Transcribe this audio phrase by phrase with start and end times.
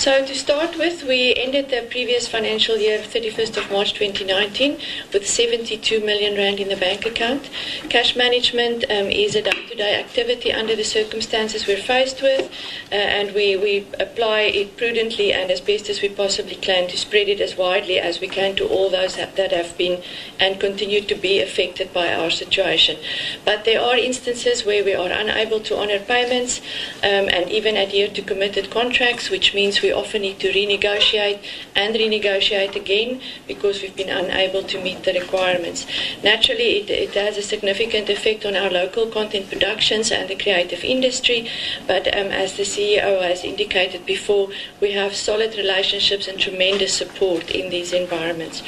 [0.00, 4.78] So to start with, we ended the previous financial year, 31st of March 2019,
[5.12, 7.50] with 72 million rand in the bank account.
[7.90, 12.50] Cash management um, is a day-to-day activity under the circumstances we're faced with,
[12.90, 16.96] uh, and we, we apply it prudently and as best as we possibly can to
[16.96, 20.02] spread it as widely as we can to all those that, that have been
[20.38, 22.96] and continue to be affected by our situation.
[23.44, 26.60] But there are instances where we are unable to honour payments
[27.02, 31.42] um, and even adhere to committed contracts, which means we often need to renegotiate
[31.74, 35.86] and renegotiate again because we've been unable to meet the requirements.
[36.22, 40.84] Naturally, it, it has a significant effect on our local content productions and the creative
[40.84, 41.48] industry,
[41.86, 44.48] but um, as the CEO has indicated before,
[44.80, 48.62] we have solid relationships and tremendous support in these environments.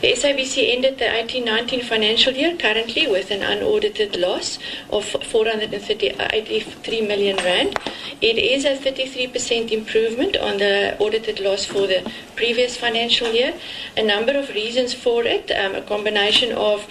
[0.00, 4.58] The SABC ended the 18-19 financial year currently with an unaudited loss
[4.90, 7.78] of 483 million rand.
[8.20, 13.54] It is a 33% improvement on the audited loss for the previous financial year.
[13.96, 16.86] A number of reasons for it, um, a combination of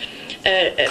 [0.46, 0.88] uh,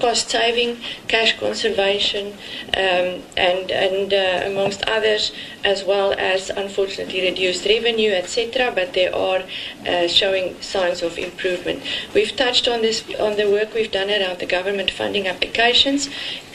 [0.00, 0.78] cost saving,
[1.08, 2.34] cash conservation,
[2.76, 5.32] um, and, and uh, amongst others,
[5.64, 8.72] as well as unfortunately reduced revenue, etc.
[8.74, 9.42] But they are
[9.86, 11.82] uh, showing signs of improvement.
[12.14, 16.08] We've touched on this on the work we've done around the government funding applications.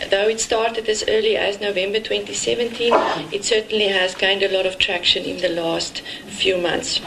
[0.09, 2.93] Though it started as early as November 2017,
[3.31, 7.01] it certainly has gained a lot of traction in the last few months.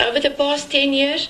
[0.00, 1.28] Over the past 10 years,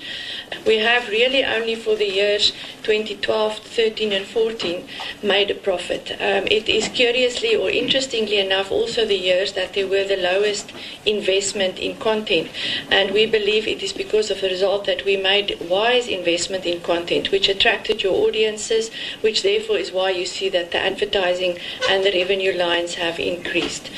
[0.65, 2.51] we have really only for the years
[2.83, 4.87] 2012, 13, and 14
[5.23, 6.11] made a profit.
[6.13, 10.71] Um, it is curiously or interestingly enough also the years that there were the lowest
[11.05, 12.49] investment in content.
[12.91, 16.81] And we believe it is because of the result that we made wise investment in
[16.81, 21.57] content, which attracted your audiences, which therefore is why you see that the advertising
[21.89, 23.89] and the revenue lines have increased.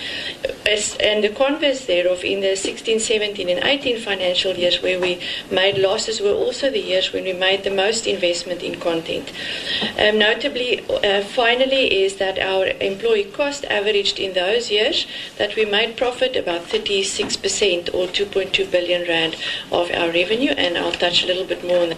[0.66, 5.19] As, and the converse thereof, in the 16, 17, and 18 financial years where we
[5.52, 9.33] made losses were also the years when we made the most investment in content.
[9.99, 15.05] Um, notably, uh, finally, is that our employee cost averaged in those years
[15.37, 19.36] that we made profit about 36% or 2.2 billion rand
[19.71, 21.97] of our revenue, and I'll touch a little bit more on that.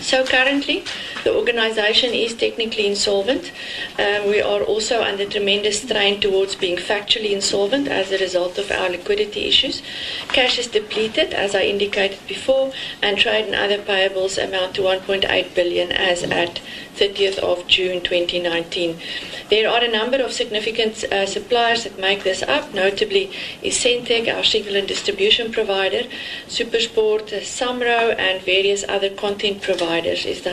[0.00, 0.84] So currently,
[1.24, 3.52] the organization is technically insolvent.
[3.98, 8.70] Um, we are also under tremendous strain towards being factually insolvent as a result of
[8.70, 9.82] our liquidity issues.
[10.28, 12.72] Cash is depleted, as I indicated before,
[13.02, 16.60] and trade and other payables amount to 1.8 billion as at
[16.96, 18.98] 30th of June 2019.
[19.48, 23.30] There are a number of significant uh, suppliers that make this up, notably
[23.62, 26.04] is Sentech, our signal and distribution provider,
[26.48, 30.52] Supersport, Samro, and various other content providers is the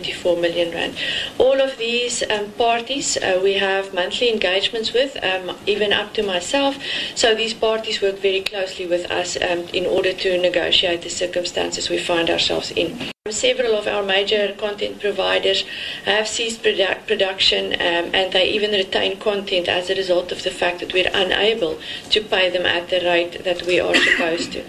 [0.00, 0.96] 174 million rand.
[1.38, 6.22] All of these um, parties uh, we have monthly engagements with, um, even up to
[6.22, 6.76] myself.
[7.14, 11.90] So these parties work very closely with us um, in order to negotiate the circumstances
[11.90, 13.10] we find ourselves in.
[13.28, 15.64] Several of our major content providers
[16.04, 20.50] have ceased produ- production um, and they even retain content as a result of the
[20.50, 21.78] fact that we're unable
[22.10, 24.64] to pay them at the rate that we are supposed to.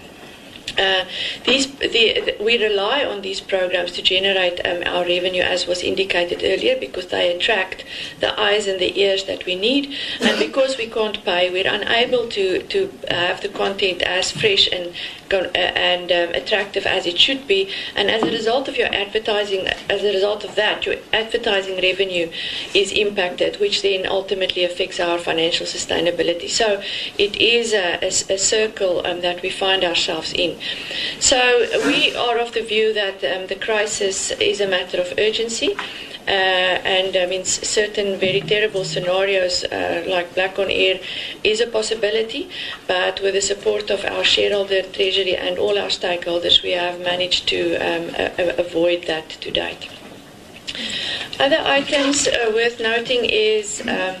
[0.78, 1.04] Uh,
[1.44, 5.82] these, the, the, we rely on these programs to generate um, our revenue, as was
[5.82, 7.84] indicated earlier, because they attract
[8.20, 9.94] the eyes and the ears that we need.
[10.20, 14.92] And because we can't pay, we're unable to, to have the content as fresh and
[15.32, 17.70] uh, and um, attractive as it should be.
[17.96, 22.30] And as a result of your advertising, as a result of that, your advertising revenue
[22.74, 26.50] is impacted, which then ultimately affects our financial sustainability.
[26.50, 26.82] So
[27.16, 30.58] it is a, a, a circle um, that we find ourselves in.
[31.20, 31.38] So
[31.86, 35.76] we are of the view that um, the crisis is a matter of urgency.
[36.26, 41.00] Uh, and I mean, certain very terrible scenarios uh, like black on air
[41.42, 42.48] is a possibility,
[42.86, 47.48] but with the support of our shareholder, treasury, and all our stakeholders, we have managed
[47.48, 48.14] to um,
[48.56, 49.88] avoid that to date.
[51.40, 54.14] Other items uh, worth noting is um,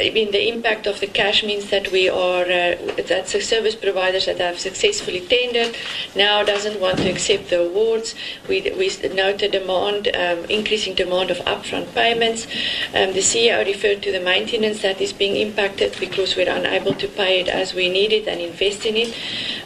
[0.00, 2.76] I mean, the impact of the cash means that we are uh,
[3.08, 5.76] that the service providers that have successfully tendered
[6.16, 8.14] now doesn't want to accept the awards.
[8.48, 12.46] We we note a demand, um, increasing demand of upfront payments.
[12.94, 17.08] Um, the CEO referred to the maintenance that is being impacted because we're unable to
[17.08, 19.14] pay it as we need it and invest in it.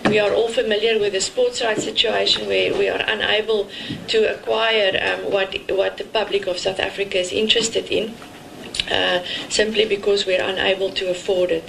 [0.07, 3.69] We are all familiar with the sports rights situation where we are unable
[4.09, 8.15] to acquire um, what what the public of South Africa is interested in
[8.91, 11.65] uh, simply because we're unable to afford it.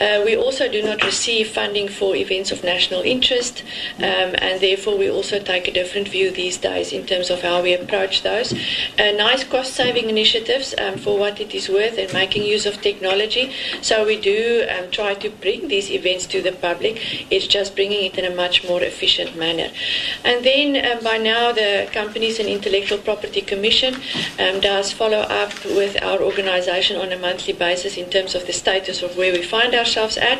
[0.00, 3.62] Uh, we also do not receive funding for events of national interest,
[3.98, 7.62] um, and therefore we also take a different view these days in terms of how
[7.62, 8.52] we approach those.
[8.98, 12.80] Uh, nice cost saving initiatives um, for what it is worth and making use of
[12.80, 13.52] technology.
[13.82, 18.04] So we do um, try to bring these events to the public, it's just bringing
[18.04, 19.68] it in a much more efficient manner.
[20.24, 23.94] And then um, by now, the Companies and Intellectual Property Commission
[24.38, 28.52] um, does follow up with our organization on a monthly basis in terms of the
[28.52, 30.38] status of where we find ourselves at,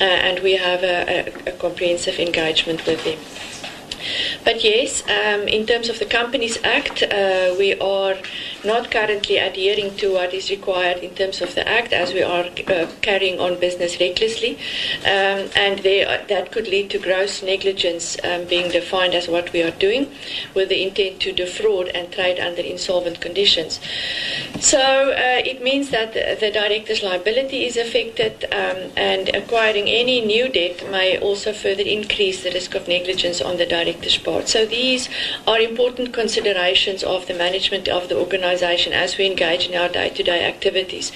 [0.00, 3.18] uh, and we have a, a, a comprehensive engagement with them.
[4.44, 8.16] But yes, um, in terms of the Companies Act, uh, we are
[8.64, 12.46] not currently adhering to what is required in terms of the Act as we are
[12.68, 14.58] uh, carrying on business recklessly.
[15.04, 19.62] Um, and there, that could lead to gross negligence um, being defined as what we
[19.62, 20.10] are doing
[20.54, 23.80] with the intent to defraud and trade under insolvent conditions.
[24.60, 30.48] So uh, it means that the, director's liability is affected um, and acquiring any new
[30.48, 34.48] debt may also further increase the risk of negligence on the director's part.
[34.48, 35.08] So these
[35.46, 38.16] are important considerations of the management of the
[38.50, 41.12] organization as we engage in our day to day activities.